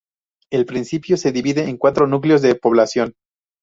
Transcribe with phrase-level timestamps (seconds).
[0.49, 3.13] El municipio se divide en cuatro núcleos de población.